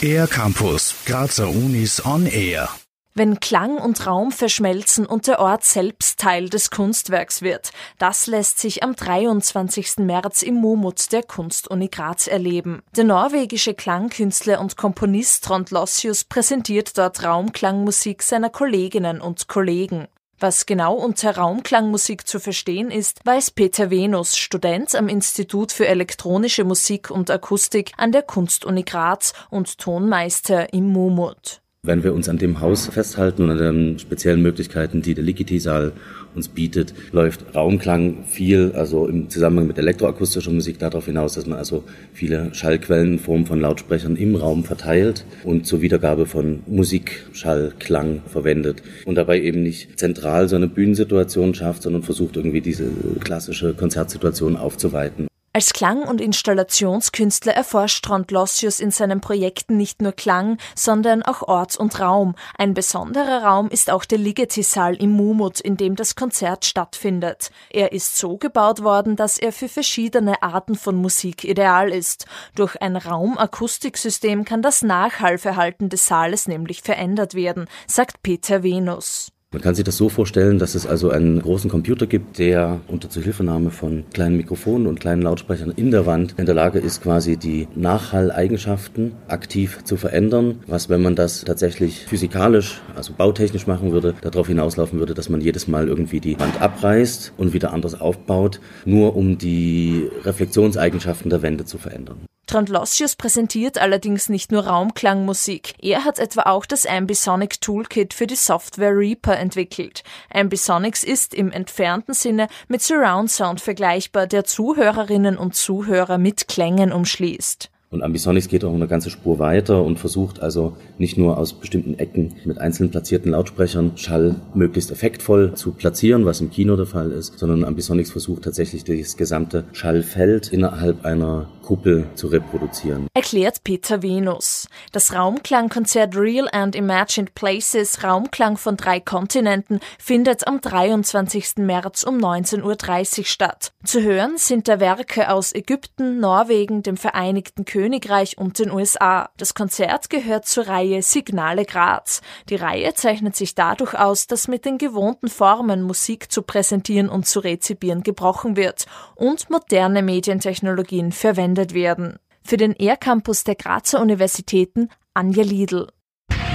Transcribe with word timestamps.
Air 0.00 0.26
Campus, 0.26 0.94
Grazer 1.06 1.48
Unis 1.48 2.04
on 2.04 2.26
Air. 2.26 2.68
Wenn 3.16 3.38
Klang 3.38 3.78
und 3.78 4.08
Raum 4.08 4.32
verschmelzen 4.32 5.06
und 5.06 5.28
der 5.28 5.38
Ort 5.38 5.62
selbst 5.62 6.18
Teil 6.18 6.48
des 6.48 6.70
Kunstwerks 6.70 7.42
wird, 7.42 7.70
das 7.98 8.26
lässt 8.26 8.58
sich 8.58 8.82
am 8.82 8.96
23. 8.96 9.98
März 9.98 10.42
im 10.42 10.56
Momut 10.56 11.12
der 11.12 11.22
Kunstuni 11.22 11.88
Graz 11.88 12.26
erleben. 12.26 12.82
Der 12.96 13.04
norwegische 13.04 13.74
Klangkünstler 13.74 14.60
und 14.60 14.76
Komponist 14.76 15.44
Trond 15.44 15.70
Lossius 15.70 16.24
präsentiert 16.24 16.98
dort 16.98 17.22
Raumklangmusik 17.22 18.22
seiner 18.22 18.50
Kolleginnen 18.50 19.20
und 19.20 19.46
Kollegen. 19.46 20.08
Was 20.38 20.66
genau 20.66 20.94
unter 20.94 21.36
Raumklangmusik 21.36 22.26
zu 22.26 22.40
verstehen 22.40 22.90
ist, 22.90 23.20
weiß 23.24 23.52
Peter 23.52 23.90
Venus, 23.90 24.36
Student 24.36 24.94
am 24.94 25.08
Institut 25.08 25.72
für 25.72 25.86
elektronische 25.86 26.64
Musik 26.64 27.10
und 27.10 27.30
Akustik 27.30 27.92
an 27.96 28.12
der 28.12 28.22
Kunstuni 28.22 28.82
Graz 28.82 29.32
und 29.50 29.78
Tonmeister 29.78 30.72
im 30.72 30.92
Mumut. 30.92 31.60
Wenn 31.86 32.02
wir 32.02 32.14
uns 32.14 32.30
an 32.30 32.38
dem 32.38 32.62
Haus 32.62 32.86
festhalten 32.86 33.42
und 33.42 33.50
an 33.50 33.58
den 33.58 33.98
speziellen 33.98 34.40
Möglichkeiten, 34.40 35.02
die 35.02 35.12
der 35.12 35.22
Ligeti-Saal 35.22 35.92
uns 36.34 36.48
bietet, 36.48 36.94
läuft 37.12 37.54
Raumklang 37.54 38.24
viel, 38.26 38.72
also 38.74 39.06
im 39.06 39.28
Zusammenhang 39.28 39.66
mit 39.66 39.76
elektroakustischer 39.76 40.50
Musik 40.50 40.78
darauf 40.78 41.04
hinaus, 41.04 41.34
dass 41.34 41.44
man 41.44 41.58
also 41.58 41.84
viele 42.14 42.54
Schallquellen 42.54 43.12
in 43.12 43.18
Form 43.18 43.44
von 43.44 43.60
Lautsprechern 43.60 44.16
im 44.16 44.34
Raum 44.34 44.64
verteilt 44.64 45.26
und 45.44 45.66
zur 45.66 45.82
Wiedergabe 45.82 46.24
von 46.24 46.60
Musik, 46.66 47.26
Schall, 47.32 47.74
Klang 47.78 48.22
verwendet 48.28 48.82
und 49.04 49.16
dabei 49.16 49.42
eben 49.42 49.62
nicht 49.62 49.98
zentral 49.98 50.48
so 50.48 50.56
eine 50.56 50.68
Bühnensituation 50.68 51.52
schafft, 51.52 51.82
sondern 51.82 52.02
versucht 52.02 52.38
irgendwie 52.38 52.62
diese 52.62 52.88
klassische 53.20 53.74
Konzertsituation 53.74 54.56
aufzuweiten. 54.56 55.26
Als 55.56 55.72
Klang- 55.72 56.02
und 56.02 56.20
Installationskünstler 56.20 57.52
erforscht 57.52 58.04
Trond 58.04 58.32
Lossius 58.32 58.80
in 58.80 58.90
seinen 58.90 59.20
Projekten 59.20 59.76
nicht 59.76 60.02
nur 60.02 60.10
Klang, 60.10 60.58
sondern 60.74 61.22
auch 61.22 61.42
Ort 61.42 61.76
und 61.76 62.00
Raum. 62.00 62.34
Ein 62.58 62.74
besonderer 62.74 63.44
Raum 63.44 63.68
ist 63.68 63.88
auch 63.88 64.04
der 64.04 64.18
Ligeti-Saal 64.18 64.96
im 64.96 65.12
Mumut, 65.12 65.60
in 65.60 65.76
dem 65.76 65.94
das 65.94 66.16
Konzert 66.16 66.64
stattfindet. 66.64 67.52
Er 67.70 67.92
ist 67.92 68.18
so 68.18 68.36
gebaut 68.36 68.82
worden, 68.82 69.14
dass 69.14 69.38
er 69.38 69.52
für 69.52 69.68
verschiedene 69.68 70.42
Arten 70.42 70.74
von 70.74 70.96
Musik 70.96 71.44
ideal 71.44 71.92
ist. 71.92 72.26
Durch 72.56 72.82
ein 72.82 72.96
Raumakustiksystem 72.96 74.44
kann 74.44 74.60
das 74.60 74.82
Nachhallverhalten 74.82 75.88
des 75.88 76.06
Saales 76.06 76.48
nämlich 76.48 76.82
verändert 76.82 77.34
werden, 77.34 77.66
sagt 77.86 78.24
Peter 78.24 78.64
Venus. 78.64 79.33
Man 79.54 79.62
kann 79.62 79.76
sich 79.76 79.84
das 79.84 79.96
so 79.96 80.08
vorstellen, 80.08 80.58
dass 80.58 80.74
es 80.74 80.84
also 80.84 81.10
einen 81.10 81.40
großen 81.40 81.70
Computer 81.70 82.08
gibt, 82.08 82.40
der 82.40 82.80
unter 82.88 83.08
Zuhilfenahme 83.08 83.70
von 83.70 84.02
kleinen 84.12 84.36
Mikrofonen 84.36 84.88
und 84.88 84.98
kleinen 84.98 85.22
Lautsprechern 85.22 85.70
in 85.76 85.92
der 85.92 86.06
Wand 86.06 86.34
in 86.38 86.46
der 86.46 86.56
Lage 86.56 86.80
ist, 86.80 87.04
quasi 87.04 87.36
die 87.36 87.68
Nachhalleigenschaften 87.76 89.12
aktiv 89.28 89.84
zu 89.84 89.96
verändern. 89.96 90.58
Was, 90.66 90.88
wenn 90.88 91.02
man 91.02 91.14
das 91.14 91.44
tatsächlich 91.44 92.04
physikalisch, 92.04 92.82
also 92.96 93.12
bautechnisch 93.16 93.68
machen 93.68 93.92
würde, 93.92 94.16
darauf 94.22 94.48
hinauslaufen 94.48 94.98
würde, 94.98 95.14
dass 95.14 95.28
man 95.28 95.40
jedes 95.40 95.68
Mal 95.68 95.86
irgendwie 95.86 96.18
die 96.18 96.36
Wand 96.40 96.60
abreißt 96.60 97.34
und 97.36 97.52
wieder 97.52 97.72
anders 97.72 98.00
aufbaut, 98.00 98.58
nur 98.84 99.14
um 99.14 99.38
die 99.38 100.10
Reflexionseigenschaften 100.24 101.30
der 101.30 101.42
Wände 101.42 101.64
zu 101.64 101.78
verändern. 101.78 102.26
Trandlossius 102.54 103.16
präsentiert 103.16 103.78
allerdings 103.78 104.28
nicht 104.28 104.52
nur 104.52 104.68
Raumklangmusik. 104.68 105.74
Er 105.82 106.04
hat 106.04 106.20
etwa 106.20 106.42
auch 106.42 106.66
das 106.66 106.86
Ambisonic 106.86 107.60
Toolkit 107.60 108.14
für 108.14 108.28
die 108.28 108.36
Software 108.36 108.96
Reaper 108.96 109.36
entwickelt. 109.36 110.04
Ambisonics 110.32 111.02
ist 111.02 111.34
im 111.34 111.50
entfernten 111.50 112.14
Sinne 112.14 112.46
mit 112.68 112.80
Surround 112.80 113.28
Sound 113.28 113.60
vergleichbar, 113.60 114.28
der 114.28 114.44
Zuhörerinnen 114.44 115.36
und 115.36 115.56
Zuhörer 115.56 116.16
mit 116.16 116.46
Klängen 116.46 116.92
umschließt. 116.92 117.70
Und 117.94 118.02
Ambisonics 118.02 118.48
geht 118.48 118.64
auch 118.64 118.74
eine 118.74 118.88
ganze 118.88 119.08
Spur 119.08 119.38
weiter 119.38 119.84
und 119.84 120.00
versucht 120.00 120.40
also 120.40 120.76
nicht 120.98 121.16
nur 121.16 121.38
aus 121.38 121.52
bestimmten 121.52 121.96
Ecken 121.96 122.34
mit 122.44 122.58
einzeln 122.58 122.90
platzierten 122.90 123.30
Lautsprechern 123.30 123.92
Schall 123.94 124.34
möglichst 124.52 124.90
effektvoll 124.90 125.54
zu 125.54 125.70
platzieren, 125.70 126.24
was 126.24 126.40
im 126.40 126.50
Kino 126.50 126.74
der 126.74 126.86
Fall 126.86 127.12
ist, 127.12 127.38
sondern 127.38 127.62
Ambisonics 127.62 128.10
versucht 128.10 128.42
tatsächlich 128.42 128.82
das 128.82 129.16
gesamte 129.16 129.62
Schallfeld 129.72 130.52
innerhalb 130.52 131.04
einer 131.04 131.48
Kuppel 131.64 132.06
zu 132.14 132.26
reproduzieren. 132.26 133.08
Erklärt 133.14 133.64
Peter 133.64 134.02
Venus. 134.02 134.68
Das 134.92 135.14
Raumklangkonzert 135.14 136.14
Real 136.16 136.48
and 136.52 136.76
Imagined 136.76 137.34
Places 137.34 138.04
Raumklang 138.04 138.56
von 138.56 138.76
drei 138.76 139.00
Kontinenten 139.00 139.80
findet 139.98 140.46
am 140.46 140.60
23. 140.60 141.56
März 141.58 142.02
um 142.02 142.18
19.30 142.18 143.18
Uhr 143.18 143.24
statt. 143.24 143.72
Zu 143.84 144.02
hören 144.02 144.36
sind 144.36 144.68
da 144.68 144.80
Werke 144.80 145.30
aus 145.30 145.54
Ägypten, 145.54 146.20
Norwegen, 146.20 146.82
dem 146.82 146.96
Vereinigten 146.96 147.64
Königreich, 147.64 148.38
und 148.38 148.58
den 148.58 148.70
USA. 148.70 149.30
Das 149.36 149.54
Konzert 149.54 150.10
gehört 150.10 150.46
zur 150.46 150.68
Reihe 150.68 151.02
Signale 151.02 151.64
Graz. 151.64 152.20
Die 152.48 152.56
Reihe 152.56 152.94
zeichnet 152.94 153.36
sich 153.36 153.54
dadurch 153.54 153.98
aus, 153.98 154.26
dass 154.26 154.48
mit 154.48 154.64
den 154.64 154.78
gewohnten 154.78 155.28
Formen 155.28 155.82
Musik 155.82 156.30
zu 156.30 156.42
präsentieren 156.42 157.08
und 157.08 157.26
zu 157.26 157.40
rezipieren 157.40 158.02
gebrochen 158.02 158.56
wird 158.56 158.86
und 159.14 159.50
moderne 159.50 160.02
Medientechnologien 160.02 161.12
verwendet 161.54 161.74
werden. 161.74 162.18
Für 162.42 162.56
den 162.56 162.74
ER-Campus 162.78 163.44
der 163.44 163.54
Grazer 163.54 164.00
Universitäten 164.00 164.88
Anja 165.14 165.44
Liedl. 165.44 165.86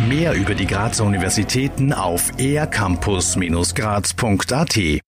Mehr 0.08 0.34
über 0.34 0.54
die 0.54 0.68
Grazer 0.68 1.06
Universitäten 1.06 1.94
auf 1.94 2.32
ercampus-graz.at 2.38 5.00